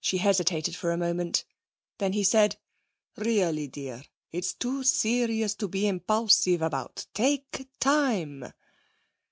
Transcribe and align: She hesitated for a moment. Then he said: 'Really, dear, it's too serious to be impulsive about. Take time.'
She 0.00 0.18
hesitated 0.18 0.74
for 0.74 0.90
a 0.90 0.96
moment. 0.96 1.44
Then 1.98 2.12
he 2.12 2.24
said: 2.24 2.56
'Really, 3.16 3.68
dear, 3.68 4.02
it's 4.32 4.52
too 4.52 4.82
serious 4.82 5.54
to 5.54 5.68
be 5.68 5.86
impulsive 5.86 6.60
about. 6.60 7.06
Take 7.14 7.68
time.' 7.78 8.46